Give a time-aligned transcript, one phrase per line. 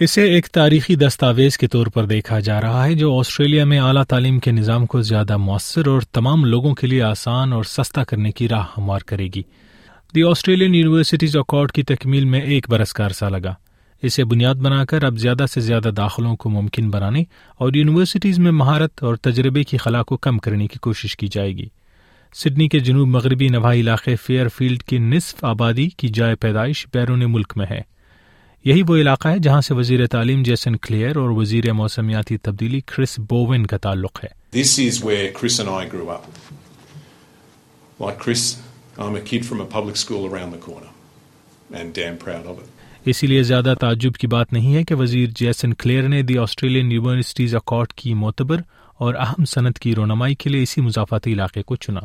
[0.00, 4.04] اسے ایک تاریخی دستاویز کے طور پر دیکھا جا رہا ہے جو آسٹریلیا میں اعلیٰ
[4.04, 8.30] تعلیم کے نظام کو زیادہ مؤثر اور تمام لوگوں کے لیے آسان اور سستا کرنے
[8.30, 9.42] کی راہ ہموار کرے گی۔
[10.14, 13.54] دی آسٹریلین یونیورسٹیز اکارڈ کی تکمیل میں ایک برس کا عرصہ لگا۔
[14.02, 17.22] اسے بنیاد بنا کر اب زیادہ سے زیادہ داخلوں کو ممکن بنانے
[17.56, 21.52] اور یونیورسٹیز میں مہارت اور تجربے کی خلا کو کم کرنے کی کوشش کی جائے
[21.52, 21.66] گی۔
[22.34, 27.32] سڈنی کے جنوب مغربی نواحی علاقے فیئر فیلڈ کی نصف آبادی کی جائے پیدائش بیرون
[27.32, 27.97] ملک میں ہے۔
[28.64, 33.18] یہی وہ علاقہ ہے جہاں سے وزیر تعلیم جیسن کلیئر اور وزیر موسمیاتی تبدیلی کرس
[33.28, 36.26] بوون کا تعلق ہے This is where Chris and I grew up.
[38.00, 38.42] Like Chris,
[38.98, 40.90] I'm a kid from a public school around the corner
[41.72, 42.68] and damn proud of it.
[43.06, 46.92] اسی لیے زیادہ تعجب کی بات نہیں ہے کہ وزیر جیسن کلیئر نے دی آسٹریلین
[46.92, 48.60] یونیورسٹیز اکارڈ کی معتبر
[49.00, 52.00] اور اہم صنعت کی رونمائی کے لیے اسی مضافاتی علاقے کو چنا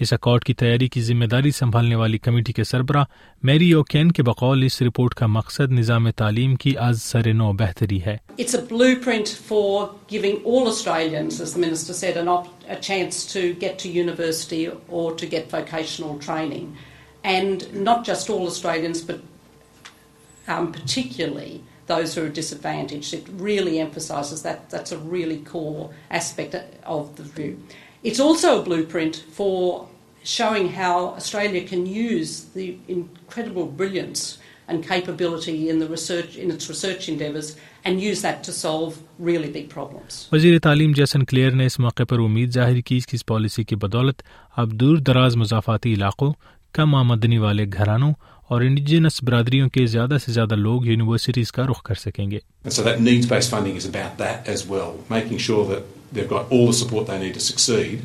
[0.00, 3.04] اس اکارڈ کی تیاری کی ذمہ داری سنبھالنے والی کمیٹی کے سربراہ
[3.42, 8.02] میری اوکین کے بقول اس رپورٹ کا مقصد نظام تعلیم کی از سر نو بہتری
[8.02, 12.16] ہے۔ It's a blueprint for giving all Australians, as the Minister said,
[28.04, 29.86] It's also a blueprint for
[30.24, 36.68] showing how Australia can use the incredible brilliance and capability in the research in its
[36.68, 40.28] research endeavours and use that to solve really big problems.
[40.32, 43.76] وزیر تعلیم Jason clear نے اس موقع پر امید ظاہر کی کہ اس policy کی
[43.76, 44.22] بدولت
[44.56, 46.32] اب دور دراز مضافاتی علاقوں
[46.74, 48.12] کم آمدنی والے گھرانوں
[48.50, 52.72] اور انڈیجنس برادریوں کے زیادہ سے زیادہ لوگ یونیورسٹیز کا رخ کر سکیں گے And
[52.72, 56.66] so that needs-based funding is about that as well, making sure that they've got all
[56.66, 58.02] the support they need to succeed.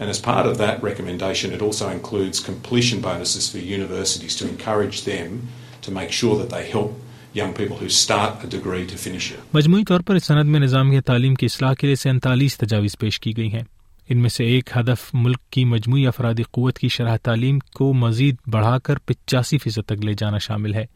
[0.00, 5.04] And as part of that recommendation, it also includes completion bonuses for universities to encourage
[5.04, 5.48] them
[5.82, 6.92] to make sure that they help
[7.34, 9.40] young people who start a degree to finish it.
[9.54, 13.20] مجموعی طور پر اس سند میں نظام تعلیم کی اصلاح کے لیے سینتالیس تجاویز پیش
[13.20, 13.62] کی گئی ہیں
[14.08, 18.36] ان میں سے ایک ہدف ملک کی مجموعی افرادی قوت کی شرح تعلیم کو مزید
[18.46, 20.86] بڑھا کر پچاسی فیصد تک لے جانا شامل ہے۔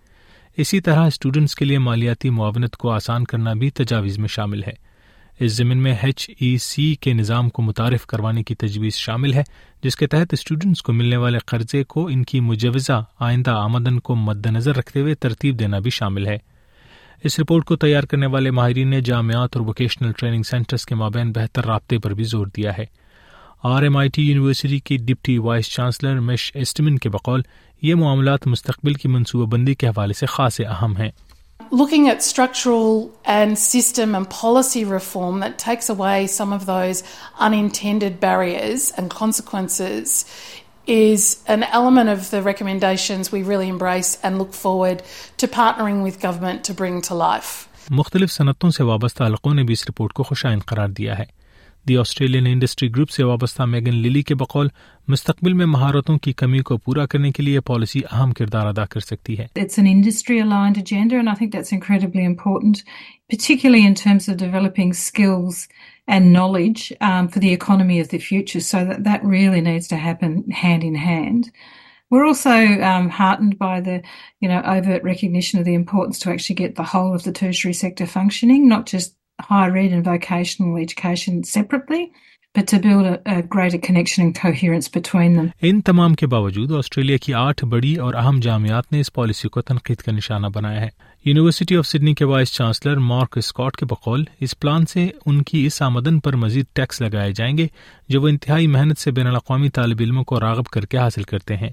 [0.57, 4.93] اسی طرح اسٹوڈنٹس کے لیے مالیاتی معاونت کو آسان کرنا بھی تجاویز میں شامل ہے۔
[5.41, 9.43] اس ضمن میں ایچ ای سی کے نظام کو متعارف کروانے کی تجویز شامل ہے،
[9.83, 14.15] جس کے تحت اسٹوڈنٹس کو ملنے والے قرضے کو ان کی مجوزہ آئندہ آمدن کو
[14.15, 16.39] مد نظر رکھتے ہوئے ترتیب دینا بھی شامل ہے۔
[17.25, 21.33] اس رپورٹ کو تیار کرنے والے ماہرین نے جامعات اور ووکیشنل ٹریننگ سینٹرز کے مابین
[21.33, 23.02] بہتر رابطے پر بھی زور دیا ہے۔
[23.65, 27.43] R M I T university کی deputy vice chancellor Mish Eastman کے بقول
[27.83, 31.11] یہ معاملات مستقبل کی منصوبہ بندی کے حوالے سے خاص اہم ہیں
[31.73, 32.97] looking at structural
[33.35, 37.03] and system and policy reform that takes away some of those
[37.41, 40.17] unintended barriers and consequences
[40.97, 45.05] is an element of the recommendations we really embrace and look forward
[45.39, 47.53] to partnering with government to bring to life.
[47.91, 51.25] مختلف صنعتوں سے وابستہ حلقوں نے بھی اس report کو خوشائن قرار دیا ہے
[51.89, 54.69] دی آسٹریلین انڈسٹری گروپ سے وابستہ میگن للی کے بقول،
[55.09, 59.01] مستقبل میں مہارتوں کی کمی کو پورا کرنے کے لیے پالیسی اہم کردار ادا کر
[59.01, 62.77] سکتی ہے۔ It's in industry aligned agenda and I think that's incredibly important
[63.31, 65.67] particularly in terms of developing skills
[66.07, 69.97] and knowledge um for the economy of the future so that that really needs to
[70.05, 71.47] happen hand in hand
[72.11, 72.51] we're also
[72.85, 73.97] um heartened by the
[74.43, 77.73] you know overt recognition of the importance to actually get the whole of the tertiary
[77.73, 79.17] sector functioning not just
[79.51, 82.03] higher ed and vocational education separately,
[82.55, 85.49] but to build a, a greater connection and coherence between them.
[85.63, 89.63] ان تمام کے باوجود Australia کی آٹھ بڑی اور اہم جامعات نے اس پالیسی کو
[89.63, 90.89] تنقید کا نشانہ بنایا ہے
[91.25, 95.65] یونیورسٹی آف سڈنی کے وائس چانسلر مارک اسکاٹ کے بقول اس پلان سے ان کی
[95.67, 97.67] اس آمدن پر مزید ٹیکس لگائے جائیں گے
[98.09, 101.57] جو وہ انتہائی محنت سے بین الاقوامی طالب علموں کو راغب کر کے حاصل کرتے
[101.57, 101.71] ہیں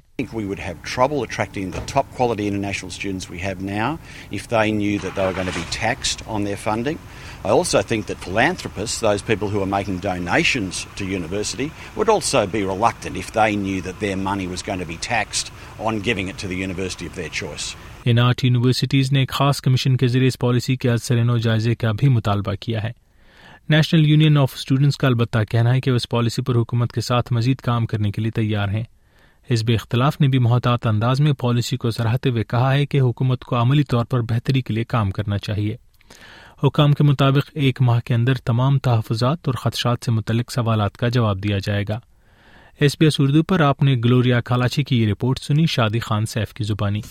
[7.41, 12.41] I also think that philanthropists, those people who are making donations to university, would also
[12.47, 16.27] be reluctant if they knew that their money was going to be taxed on giving
[16.27, 17.69] it to the university of their choice.
[18.09, 21.75] ان آٹھ universities نے ایک خاص commission کے ذریعے اس policy کے از سرنو جائزے
[21.75, 22.91] کا بھی مطالبہ کیا ہے۔
[23.69, 27.01] نیشنل یونین آف اسٹوڈنٹس کا البتہ کہنا ہے کہ وہ اس پالیسی پر حکومت کے
[27.01, 28.83] ساتھ مزید کام کرنے کے لیے تیار ہیں۔
[29.51, 33.41] حزب اختلاف نے بھی محتاط انداز میں پالیسی کو سراہتے ہوئے کہا ہے کہ حکومت
[33.41, 35.77] کو عملی طور پر بہتری کے لیے کام کرنا چاہیے۔
[36.63, 41.07] حکام کے مطابق ایک ماہ کے اندر تمام تحفظات اور خدشات سے متعلق سوالات کا
[41.07, 41.99] جواب دیا جائے گا۔
[42.79, 46.25] ایس بی ایس اردو پر آپ نے گلوریا کالاچی کی یہ رپورٹ سنی شادی خان
[46.25, 47.01] سیف کی زبانی۔